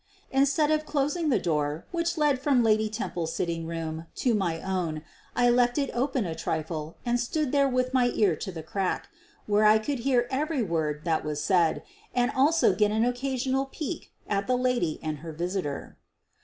Instead 0.31 0.71
of 0.71 0.83
closing 0.83 1.29
the 1.29 1.37
door 1.37 1.85
which 1.91 2.17
led 2.17 2.41
from 2.41 2.63
Lady 2.63 2.89
Temple's 2.89 3.35
sitting 3.35 3.67
room 3.67 4.07
to 4.15 4.33
my 4.33 4.59
own 4.59 5.03
I 5.35 5.51
left 5.51 5.77
it 5.77 5.91
open 5.93 6.25
a 6.25 6.33
trifle 6.33 6.97
and 7.05 7.19
stood 7.19 7.51
there 7.51 7.67
with 7.69 7.93
my 7.93 8.09
ear 8.15 8.35
to 8.35 8.51
the 8.51 8.63
crack, 8.63 9.09
where 9.45 9.63
I 9.63 9.77
could 9.77 9.99
hear 9.99 10.27
every 10.31 10.63
word 10.63 11.01
that 11.03 11.23
was 11.23 11.39
said 11.39 11.83
and 12.15 12.31
also 12.31 12.73
get 12.73 12.89
an 12.89 13.05
occasional 13.05 13.67
peep 13.67 14.05
at 14.27 14.47
the 14.47 14.57
lady 14.57 14.97
and 15.03 15.19
her 15.19 15.31
visitor. 15.33 15.99